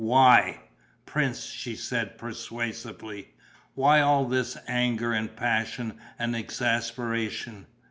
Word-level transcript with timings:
"Why?" 0.03 0.61
"Prince," 1.05 1.43
she 1.45 1.75
said, 1.75 2.17
persuasively, 2.17 3.35
"why 3.75 3.99
all 4.01 4.25
this 4.27 4.57
anger 4.67 5.13
and 5.13 5.35
passion 5.35 5.99
and 6.17 6.35
exasperation? 6.35 7.67